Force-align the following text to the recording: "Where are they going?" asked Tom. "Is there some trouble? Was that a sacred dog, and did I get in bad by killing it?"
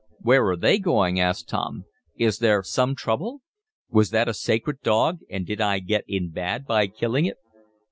"Where 0.19 0.43
are 0.47 0.57
they 0.57 0.79
going?" 0.79 1.19
asked 1.19 1.47
Tom. 1.49 1.85
"Is 2.17 2.39
there 2.39 2.63
some 2.63 2.95
trouble? 2.95 3.41
Was 3.87 4.09
that 4.09 4.27
a 4.27 4.33
sacred 4.33 4.81
dog, 4.81 5.19
and 5.29 5.45
did 5.45 5.61
I 5.61 5.77
get 5.77 6.05
in 6.07 6.31
bad 6.31 6.65
by 6.65 6.87
killing 6.87 7.25
it?" 7.25 7.37